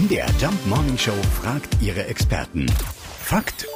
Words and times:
MDR 0.00 0.28
Jump 0.40 0.66
Morning 0.66 0.96
Show 0.96 1.12
fragt 1.42 1.76
ihre 1.82 2.06
Experten. 2.06 2.64
Fakt 3.22 3.66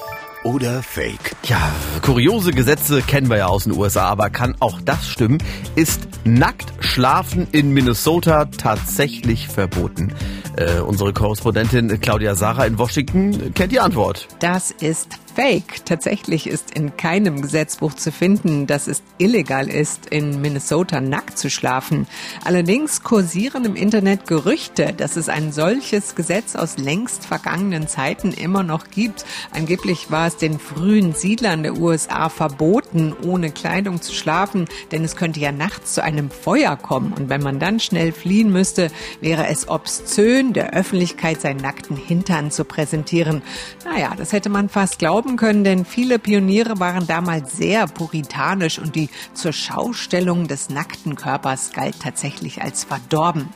oder 0.43 0.83
Fake? 0.83 1.37
Ja, 1.43 1.71
kuriose 2.00 2.53
Gesetze 2.53 3.03
kennen 3.03 3.29
wir 3.29 3.37
ja 3.37 3.47
aus 3.47 3.64
den 3.64 3.74
USA, 3.74 4.04
aber 4.04 4.30
kann 4.30 4.56
auch 4.60 4.80
das 4.80 5.06
stimmen? 5.06 5.37
Ist 5.74 6.08
nackt 6.24 6.72
schlafen 6.79 7.46
in 7.52 7.72
Minnesota 7.72 8.46
tatsächlich 8.46 9.48
verboten? 9.48 10.14
Äh, 10.56 10.80
unsere 10.80 11.12
Korrespondentin 11.12 12.00
Claudia 12.00 12.34
Sarah 12.36 12.64
in 12.64 12.79
Washington 12.79 13.52
kennt 13.52 13.72
die 13.72 13.80
Antwort. 13.80 14.27
Das 14.38 14.70
ist 14.70 15.18
Fake. 15.35 15.85
Tatsächlich 15.85 16.46
ist 16.46 16.77
in 16.77 16.96
keinem 16.96 17.43
Gesetzbuch 17.43 17.95
zu 17.95 18.12
finden, 18.12 18.69
dass 18.69 18.87
es 18.87 19.03
illegal 19.19 19.68
ist, 19.68 20.07
in 20.07 20.41
Minnesota 20.41 21.00
nackt 21.00 21.39
zu 21.39 21.50
schlafen. 21.50 22.07
Allerdings 22.45 23.03
kursieren 23.03 23.64
im 23.64 23.75
Internet 23.75 24.29
Gerüchte, 24.29 24.93
dass 24.96 25.17
es 25.17 25.29
ein 25.29 25.50
solches 25.50 26.14
Gesetz 26.14 26.55
aus 26.55 26.79
längst 26.79 27.27
vergangenen 27.27 27.89
Zeiten 27.89 28.32
immer 28.32 28.63
noch 28.63 28.91
gibt. 28.91 29.25
Angeblich 29.50 30.13
war 30.13 30.29
es 30.29 30.36
den 30.36 30.61
frühen 30.61 31.14
Siedlern 31.14 31.64
der 31.64 31.77
USA 31.79 32.28
verboten, 32.28 33.12
ohne 33.27 33.50
Kleidung 33.50 34.00
zu 34.00 34.14
schlafen, 34.14 34.66
denn 34.92 35.03
es 35.03 35.16
könnte 35.16 35.41
ja 35.41 35.50
nachts 35.50 35.94
zu 35.94 36.05
einem 36.05 36.30
Feuer 36.30 36.77
kommen 36.77 37.12
und 37.12 37.28
wenn 37.28 37.42
man 37.42 37.58
dann 37.58 37.80
schnell 37.80 38.12
fliehen 38.12 38.53
müsste, 38.53 38.91
wäre 39.20 39.48
es 39.48 39.69
obszön, 39.69 40.53
der 40.53 40.75
Öffentlichkeit 40.75 41.41
seinen 41.41 41.61
nackten 41.61 41.97
Hintern 41.97 42.53
zu 42.53 42.64
präsentieren. 42.64 43.42
Naja, 43.84 44.12
das 44.16 44.33
hätte 44.33 44.48
man 44.48 44.69
fast 44.69 45.00
glauben 45.00 45.23
glauben 45.25 45.37
können, 45.37 45.64
denn 45.64 45.84
viele 45.84 46.19
Pioniere 46.19 46.78
waren 46.81 47.06
damals 47.06 47.56
sehr 47.56 47.87
puritanisch 47.87 48.78
und 48.78 48.95
die 48.95 49.09
zur 49.33 49.53
Schaustellung 49.53 50.48
des 50.48 50.69
nackten 50.69 51.17
Körpers 51.17 51.73
galt 51.73 52.00
tatsächlich 52.00 52.62
als 52.62 52.84
verdorben. 52.84 53.48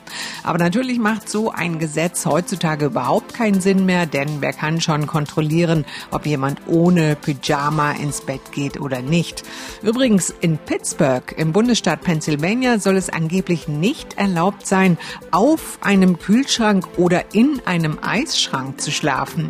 Aber 0.43 0.57
natürlich 0.57 0.97
macht 0.97 1.29
so 1.29 1.51
ein 1.51 1.77
Gesetz 1.77 2.25
heutzutage 2.25 2.85
überhaupt 2.85 3.33
keinen 3.35 3.61
Sinn 3.61 3.85
mehr, 3.85 4.05
denn 4.05 4.41
wer 4.41 4.53
kann 4.53 4.81
schon 4.81 5.05
kontrollieren, 5.05 5.85
ob 6.11 6.25
jemand 6.25 6.59
ohne 6.67 7.15
Pyjama 7.15 7.91
ins 7.91 8.21
Bett 8.21 8.51
geht 8.51 8.79
oder 8.79 9.01
nicht. 9.01 9.43
Übrigens, 9.83 10.33
in 10.41 10.57
Pittsburgh 10.57 11.33
im 11.37 11.53
Bundesstaat 11.53 12.01
Pennsylvania 12.01 12.79
soll 12.79 12.97
es 12.97 13.09
angeblich 13.09 13.67
nicht 13.67 14.17
erlaubt 14.17 14.65
sein, 14.65 14.97
auf 15.31 15.77
einem 15.81 16.17
Kühlschrank 16.17 16.87
oder 16.97 17.33
in 17.33 17.61
einem 17.65 17.99
Eisschrank 18.01 18.81
zu 18.81 18.91
schlafen. 18.91 19.49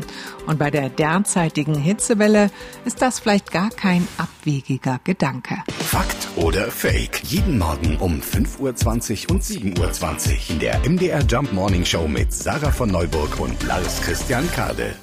Und 0.50 0.58
bei 0.58 0.72
der 0.72 0.90
derzeitigen 0.90 1.76
Hitzewelle 2.10 2.50
ist 2.86 3.04
das 3.04 3.20
vielleicht 3.20 3.52
gar 3.52 3.70
kein 3.70 4.08
abwegiger 4.18 5.00
Gedanke. 5.04 5.58
Fakt 5.78 6.28
oder 6.38 6.72
Fake? 6.72 7.22
Jeden 7.24 7.60
Morgen 7.60 7.98
um 7.98 8.20
5.20 8.20 9.28
Uhr 9.28 9.36
und 9.36 9.44
7.20 9.44 9.78
Uhr 9.80 10.50
in 10.50 10.60
der 10.60 10.80
MDR 10.90 11.22
Jump 11.22 11.54
Morning 11.54 11.86
Show 11.86 12.08
mit 12.08 12.34
Sarah 12.34 12.72
von 12.72 12.90
Neuburg 12.90 13.40
und 13.40 13.62
Lars 13.64 14.02
Christian 14.02 14.50
Kade. 14.54 14.96